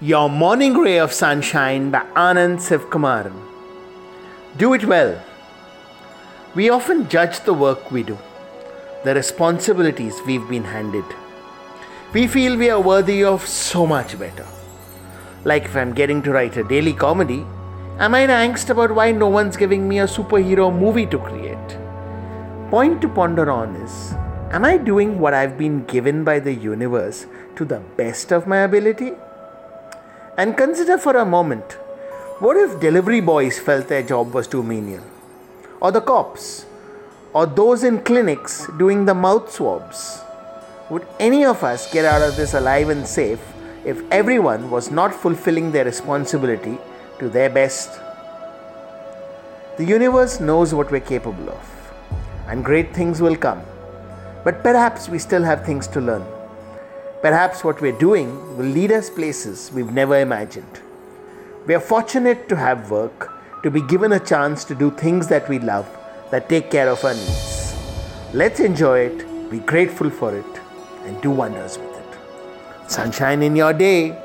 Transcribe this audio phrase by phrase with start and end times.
[0.00, 3.34] Your Morning Ray of Sunshine by Anand Sivakumaran.
[4.56, 5.20] Do it well.
[6.54, 8.16] We often judge the work we do,
[9.02, 11.04] the responsibilities we've been handed.
[12.12, 14.46] We feel we are worthy of so much better.
[15.44, 17.44] Like if I'm getting to write a daily comedy,
[17.98, 21.78] am I in angst about why no one's giving me a superhero movie to create?
[22.70, 24.14] Point to ponder on is
[24.52, 27.26] Am I doing what I've been given by the universe
[27.56, 29.14] to the best of my ability?
[30.38, 31.72] And consider for a moment
[32.38, 35.02] what if delivery boys felt their job was too menial?
[35.80, 36.64] Or the cops?
[37.32, 40.20] Or those in clinics doing the mouth swabs?
[40.90, 43.40] Would any of us get out of this alive and safe
[43.84, 46.78] if everyone was not fulfilling their responsibility
[47.18, 48.00] to their best?
[49.76, 51.92] The universe knows what we're capable of,
[52.46, 53.62] and great things will come.
[54.44, 56.37] But perhaps we still have things to learn.
[57.20, 60.80] Perhaps what we're doing will lead us places we've never imagined.
[61.66, 63.32] We are fortunate to have work,
[63.64, 65.88] to be given a chance to do things that we love,
[66.30, 67.74] that take care of our needs.
[68.32, 70.60] Let's enjoy it, be grateful for it,
[71.06, 72.90] and do wonders with it.
[72.90, 74.16] Sunshine in your day.